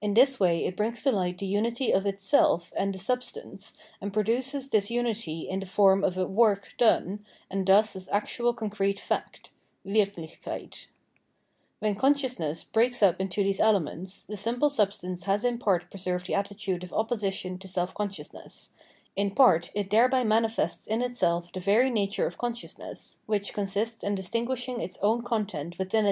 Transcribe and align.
In 0.00 0.14
this 0.14 0.38
way 0.38 0.64
it 0.64 0.76
brings 0.76 1.02
to 1.02 1.10
light 1.10 1.38
the 1.38 1.46
unity 1.46 1.90
of 1.90 2.06
its 2.06 2.24
self 2.24 2.72
and 2.76 2.94
the 2.94 3.00
substance, 3.00 3.74
and 4.00 4.12
produces 4.12 4.68
this 4.68 4.92
unity 4.92 5.48
in 5.48 5.58
the 5.58 5.66
form 5.66 6.04
of 6.04 6.16
a 6.16 6.24
"work"'"' 6.24 6.76
done, 6.78 7.26
and 7.50 7.66
thus 7.66 7.96
as 7.96 8.08
actual 8.12 8.54
concrete 8.54 9.00
fact 9.00 9.50
{Wirhlichheit), 9.84 10.86
When 11.80 11.96
consciousness 11.96 12.62
breaks 12.62 13.02
up 13.02 13.20
into 13.20 13.42
these 13.42 13.58
elements, 13.58 14.22
the 14.22 14.36
simple 14.36 14.70
substance 14.70 15.24
has 15.24 15.44
in 15.44 15.58
part 15.58 15.90
preserved' 15.90 16.28
the 16.28 16.34
attitude 16.36 16.84
of 16.84 16.92
opposition 16.92 17.58
to 17.58 17.66
self 17.66 17.92
consciousness; 17.92 18.70
in 19.16 19.32
part 19.34 19.72
it 19.74 19.90
thereby 19.90 20.22
manifests 20.22 20.86
in 20.86 21.02
itself 21.02 21.50
the 21.52 21.58
very 21.58 21.90
nature 21.90 22.28
of 22.28 22.38
consciousness, 22.38 23.18
which 23.26 23.52
consists 23.52 24.04
in 24.04 24.14
distinguishing 24.14 24.80
its 24.80 24.96
own 25.02 25.22
content 25.22 25.76
within 25.76 25.80
* 25.88 25.88
Der 25.88 25.96
wahre 25.96 26.02
Geist. 26.02 26.04